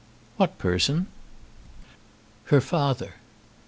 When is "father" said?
2.59-3.17